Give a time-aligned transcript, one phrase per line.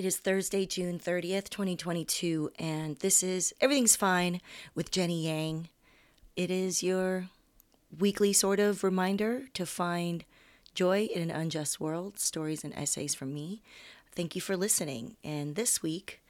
[0.00, 4.40] It is Thursday, June 30th, 2022, and this is Everything's Fine
[4.74, 5.68] with Jenny Yang.
[6.36, 7.28] It is your
[7.98, 10.24] weekly sort of reminder to find
[10.74, 13.60] joy in an unjust world, stories and essays from me.
[14.10, 15.16] Thank you for listening.
[15.22, 16.22] And this week,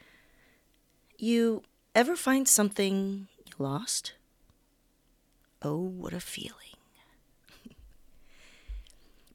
[1.17, 1.63] you
[1.95, 4.15] ever find something lost?
[5.63, 6.80] Oh, what a feeling.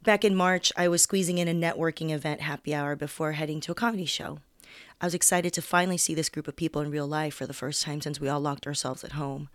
[0.05, 3.71] Back in March, I was squeezing in a networking event happy hour before heading to
[3.71, 4.37] a comedy show.
[5.01, 7.55] I was excited to finally see this group of people in real life for the
[7.55, 9.49] first time since we all locked ourselves at home.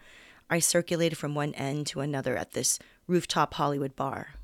[0.51, 4.35] I circulated from one end to another at this rooftop Hollywood bar.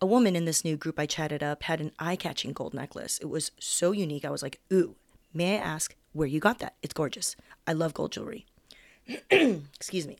[0.00, 3.18] A woman in this new group I chatted up had an eye catching gold necklace.
[3.18, 4.94] It was so unique, I was like, Ooh,
[5.34, 6.76] may I ask where you got that?
[6.84, 7.34] It's gorgeous.
[7.66, 8.46] I love gold jewelry.
[9.28, 10.18] Excuse me.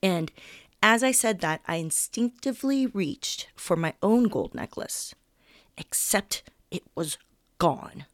[0.00, 0.30] And
[0.82, 5.14] as I said that, I instinctively reached for my own gold necklace,
[5.76, 7.18] except it was
[7.58, 8.06] gone.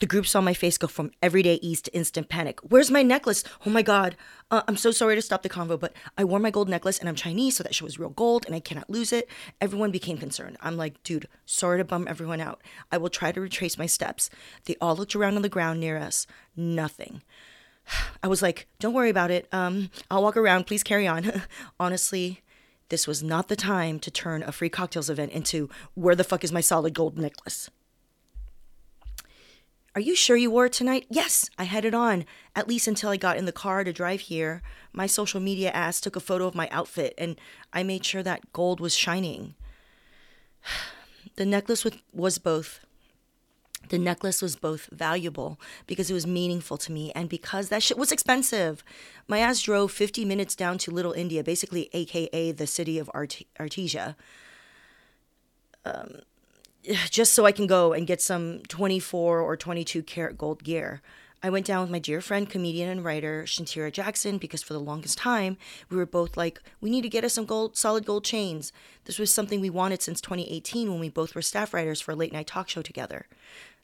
[0.00, 2.58] The group saw my face go from everyday ease to instant panic.
[2.60, 3.44] Where's my necklace?
[3.64, 4.16] Oh my God.
[4.50, 7.08] Uh, I'm so sorry to stop the convo, but I wore my gold necklace and
[7.08, 9.28] I'm Chinese, so that shit was real gold and I cannot lose it.
[9.60, 10.56] Everyone became concerned.
[10.60, 12.60] I'm like, dude, sorry to bum everyone out.
[12.90, 14.28] I will try to retrace my steps.
[14.64, 16.26] They all looked around on the ground near us.
[16.56, 17.22] Nothing.
[18.22, 19.48] I was like, don't worry about it.
[19.52, 20.66] Um, I'll walk around.
[20.66, 21.42] Please carry on.
[21.80, 22.42] Honestly,
[22.90, 26.44] this was not the time to turn a free cocktails event into where the fuck
[26.44, 27.70] is my solid gold necklace?
[29.94, 31.06] Are you sure you wore it tonight?
[31.08, 32.24] Yes, I had it on,
[32.54, 34.62] at least until I got in the car to drive here.
[34.92, 37.40] My social media ass took a photo of my outfit and
[37.72, 39.54] I made sure that gold was shining.
[41.36, 42.80] The necklace was both
[43.88, 47.98] the necklace was both valuable because it was meaningful to me and because that shit
[47.98, 48.84] was expensive.
[49.26, 53.42] My ass drove 50 minutes down to Little India, basically AKA the city of Art-
[53.58, 54.14] Artesia,
[55.84, 56.20] um,
[57.10, 61.02] just so I can go and get some 24 or 22 karat gold gear.
[61.42, 64.80] I went down with my dear friend, comedian and writer Shantira Jackson because for the
[64.80, 65.56] longest time
[65.88, 68.72] we were both like, we need to get us some gold, solid gold chains.
[69.06, 72.16] This was something we wanted since 2018 when we both were staff writers for a
[72.16, 73.26] late night talk show together.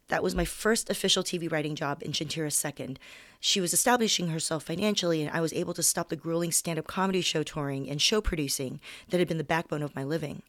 [0.09, 2.99] That was my first official TV writing job and Shantira's second.
[3.41, 6.87] She was establishing herself financially, and I was able to stop the grueling stand up
[6.87, 10.43] comedy show touring and show producing that had been the backbone of my living.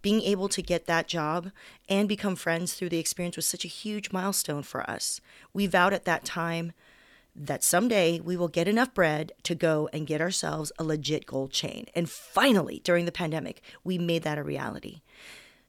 [0.00, 1.50] Being able to get that job
[1.88, 5.20] and become friends through the experience was such a huge milestone for us.
[5.52, 6.72] We vowed at that time
[7.34, 11.52] that someday we will get enough bread to go and get ourselves a legit gold
[11.52, 11.86] chain.
[11.94, 15.02] And finally, during the pandemic, we made that a reality.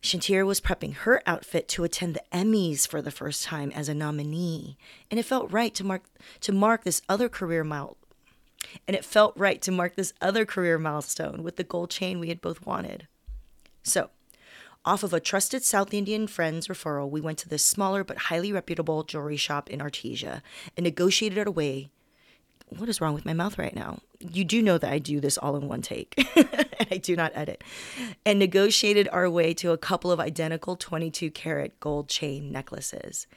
[0.01, 3.93] Shantira was prepping her outfit to attend the Emmys for the first time as a
[3.93, 4.77] nominee,
[5.11, 6.03] and it felt right to mark
[6.39, 7.97] to mark this other career mile.
[8.87, 12.29] And it felt right to mark this other career milestone with the gold chain we
[12.29, 13.07] had both wanted.
[13.83, 14.09] So,
[14.85, 18.51] off of a trusted South Indian friend's referral, we went to this smaller but highly
[18.51, 20.41] reputable jewelry shop in Artesia
[20.75, 21.89] and negotiated our way
[22.77, 23.99] what is wrong with my mouth right now?
[24.19, 27.31] You do know that I do this all in one take, and I do not
[27.33, 27.63] edit.
[28.25, 33.27] And negotiated our way to a couple of identical 22 karat gold chain necklaces.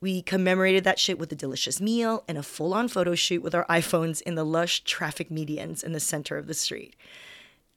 [0.00, 3.54] We commemorated that shit with a delicious meal and a full on photo shoot with
[3.54, 6.96] our iPhones in the lush traffic medians in the center of the street.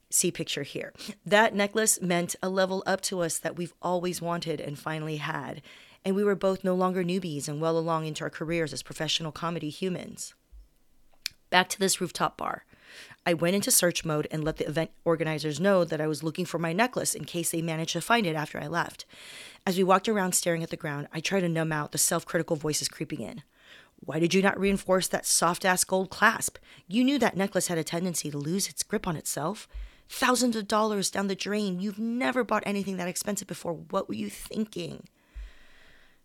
[0.10, 0.94] See picture here.
[1.26, 5.62] That necklace meant a level up to us that we've always wanted and finally had.
[6.04, 9.32] And we were both no longer newbies and well along into our careers as professional
[9.32, 10.36] comedy humans
[11.56, 12.66] back to this rooftop bar.
[13.26, 16.44] I went into search mode and let the event organizers know that I was looking
[16.44, 19.06] for my necklace in case they managed to find it after I left.
[19.66, 22.26] As we walked around staring at the ground, I tried to numb out the self
[22.26, 23.44] critical voices creeping in.
[24.02, 26.58] Why did you not reinforce that soft ass gold clasp?
[26.88, 29.68] You knew that necklace had a tendency to lose its grip on itself.
[30.08, 31.80] Thousands of dollars down the drain.
[31.80, 33.74] You've never bought anything that expensive before.
[33.74, 35.08] What were you thinking?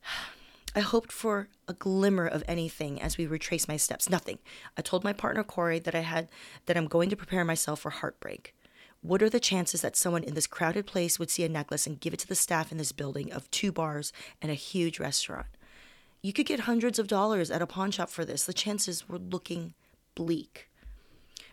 [0.75, 4.09] I hoped for a glimmer of anything as we retraced my steps.
[4.09, 4.39] Nothing.
[4.77, 6.29] I told my partner Corey that I had
[6.67, 8.55] that I'm going to prepare myself for heartbreak.
[9.03, 11.99] What are the chances that someone in this crowded place would see a necklace and
[11.99, 15.47] give it to the staff in this building of two bars and a huge restaurant?
[16.23, 18.45] You could get hundreds of dollars at a pawn shop for this.
[18.45, 19.75] The chances were looking
[20.15, 20.70] bleak.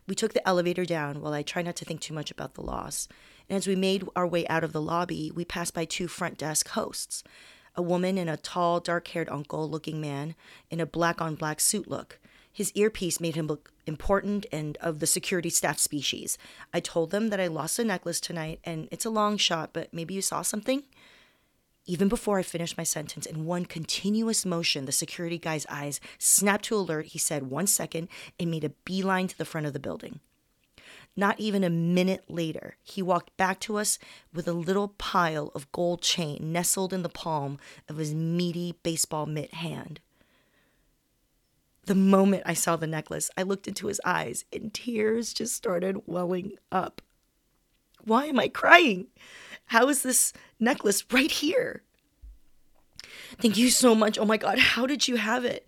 [0.08, 2.62] We took the elevator down while I tried not to think too much about the
[2.62, 3.10] loss.
[3.50, 6.38] And as we made our way out of the lobby, we passed by two front
[6.38, 7.24] desk hosts
[7.76, 10.34] a woman and a tall, dark haired uncle looking man
[10.72, 12.20] in a black on black suit look.
[12.52, 16.40] His earpiece made him look important and of the security staff species.
[16.74, 19.94] I told them that I lost a necklace tonight and it's a long shot, but
[19.94, 20.82] maybe you saw something?
[21.90, 26.66] Even before I finished my sentence, in one continuous motion, the security guy's eyes snapped
[26.66, 27.08] to alert.
[27.08, 30.20] He said one second and made a beeline to the front of the building.
[31.16, 33.98] Not even a minute later, he walked back to us
[34.34, 37.58] with a little pile of gold chain nestled in the palm
[37.88, 40.02] of his meaty baseball mitt hand.
[41.86, 46.02] The moment I saw the necklace, I looked into his eyes and tears just started
[46.06, 47.02] welling up.
[48.08, 49.08] Why am I crying?
[49.66, 50.32] How is this
[50.62, 51.84] necklace right here?
[53.42, 54.18] Thank you so much.
[54.18, 55.68] Oh my God, how did you have it?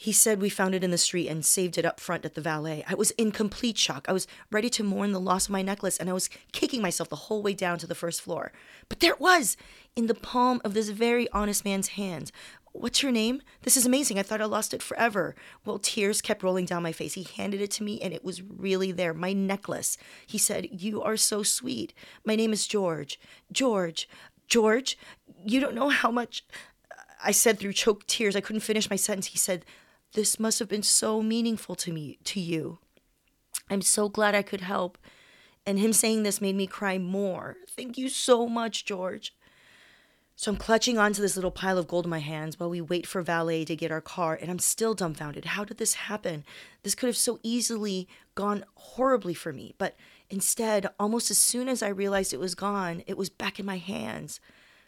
[0.00, 2.40] He said we found it in the street and saved it up front at the
[2.40, 2.84] valet.
[2.86, 4.06] I was in complete shock.
[4.08, 7.08] I was ready to mourn the loss of my necklace and I was kicking myself
[7.08, 8.52] the whole way down to the first floor.
[8.88, 9.56] But there it was,
[9.96, 12.30] in the palm of this very honest man's hand.
[12.70, 13.42] What's your name?
[13.62, 14.20] This is amazing.
[14.20, 15.34] I thought I lost it forever.
[15.64, 17.14] Well, tears kept rolling down my face.
[17.14, 19.12] He handed it to me and it was really there.
[19.12, 19.98] My necklace.
[20.28, 21.92] He said, You are so sweet.
[22.24, 23.18] My name is George.
[23.50, 24.08] George.
[24.46, 24.96] George,
[25.44, 26.44] you don't know how much.
[27.20, 28.36] I said through choked tears.
[28.36, 29.26] I couldn't finish my sentence.
[29.26, 29.64] He said,
[30.14, 32.78] this must have been so meaningful to me, to you.
[33.70, 34.98] I'm so glad I could help.
[35.66, 37.56] And him saying this made me cry more.
[37.68, 39.34] Thank you so much, George.
[40.34, 43.08] So I'm clutching onto this little pile of gold in my hands while we wait
[43.08, 45.46] for valet to get our car, and I'm still dumbfounded.
[45.46, 46.44] How did this happen?
[46.84, 48.06] This could have so easily
[48.36, 49.96] gone horribly for me, but
[50.30, 53.78] instead, almost as soon as I realized it was gone, it was back in my
[53.78, 54.38] hands.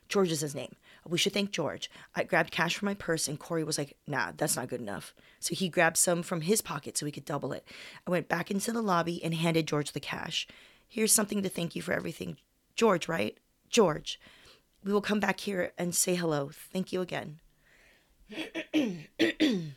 [0.08, 0.76] George is his name.
[1.08, 1.90] We should thank George.
[2.14, 5.14] I grabbed cash from my purse, and Corey was like, nah, that's not good enough.
[5.38, 7.66] So he grabbed some from his pocket so we could double it.
[8.06, 10.46] I went back into the lobby and handed George the cash.
[10.86, 12.36] Here's something to thank you for everything.
[12.74, 13.38] George, right?
[13.68, 14.20] George.
[14.84, 16.50] We will come back here and say hello.
[16.72, 17.40] Thank you again.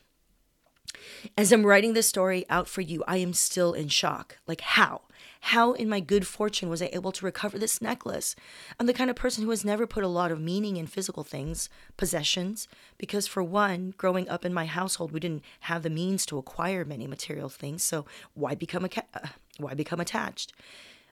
[1.38, 4.38] As I'm writing this story out for you, I am still in shock.
[4.48, 5.02] Like, how?
[5.48, 8.34] How, in my good fortune, was I able to recover this necklace?
[8.80, 11.26] I'm the kind of person who has never put a lot of meaning in physical
[11.26, 12.68] things, possessions,
[12.98, 16.86] because for one, growing up in my household, we didn't have the means to acquire
[16.86, 18.06] many material things, so
[18.36, 20.54] why become a uh, why become attached?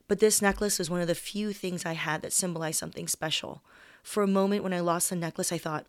[0.08, 3.62] But this necklace was one of the few things I had that symbolized something special.
[4.02, 5.88] For a moment, when I lost the necklace, I thought,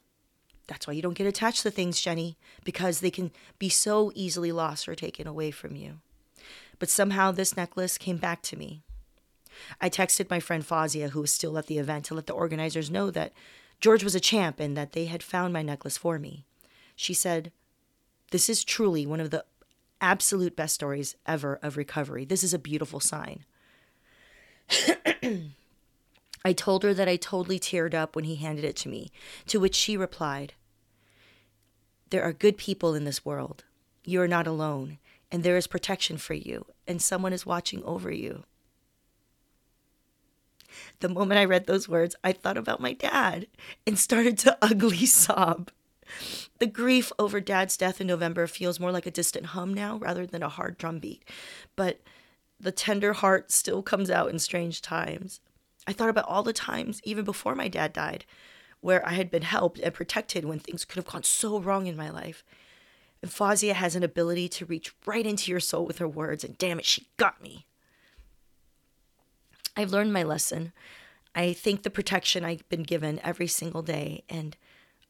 [0.67, 4.53] that's why you don't get attached to things, Jenny, because they can be so easily
[4.53, 5.99] lost or taken away from you
[6.83, 8.83] but somehow this necklace came back to me.
[9.81, 12.91] I texted my friend Fazia, who was still at the event, to let the organizers
[12.91, 13.33] know that
[13.81, 16.45] George was a champ and that they had found my necklace for me.
[16.97, 17.53] She said,
[18.33, 19.45] This is truly one of the
[20.01, 22.25] absolute best stories ever of recovery.
[22.25, 23.45] This is a beautiful sign.
[26.45, 29.11] I told her that I totally teared up when he handed it to me,
[29.47, 30.55] to which she replied,
[32.11, 33.65] There are good people in this world.
[34.05, 34.99] You are not alone
[35.33, 38.45] and there is protection for you, and someone is watching over you.
[41.01, 43.47] The moment I read those words, I thought about my dad
[43.87, 45.71] and started to ugly sob.
[46.59, 50.27] The grief over dad's death in November feels more like a distant hum now rather
[50.27, 51.25] than a hard drumbeat,
[51.77, 52.01] but
[52.61, 55.41] the tender heart still comes out in strange times.
[55.87, 58.25] I thought about all the times, even before my dad died,
[58.81, 61.97] where I had been helped and protected when things could have gone so wrong in
[61.97, 62.45] my life.
[63.21, 66.59] And Fazia has an ability to reach right into your soul with her words, and
[66.59, 67.67] damn it, she got me.
[69.77, 70.73] I've learned my lesson.
[71.35, 74.57] I thank the protection I've been given every single day, and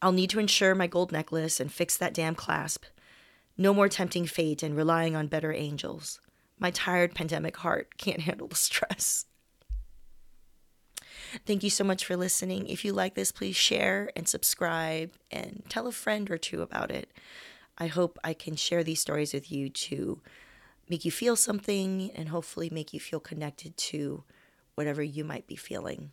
[0.01, 2.85] I'll need to insure my gold necklace and fix that damn clasp.
[3.57, 6.19] No more tempting fate and relying on better angels.
[6.59, 9.25] My tired pandemic heart can't handle the stress.
[11.45, 12.67] Thank you so much for listening.
[12.67, 16.91] If you like this, please share and subscribe and tell a friend or two about
[16.91, 17.09] it.
[17.77, 20.21] I hope I can share these stories with you to
[20.89, 24.23] make you feel something and hopefully make you feel connected to
[24.75, 26.11] whatever you might be feeling.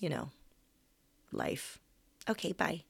[0.00, 0.30] You know,
[1.32, 1.78] life.
[2.28, 2.82] Okay, bye.